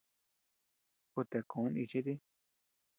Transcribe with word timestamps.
Kuta 1.11 1.39
koʼo 1.49 1.67
nichi 1.73 1.99
dii. 2.05 2.19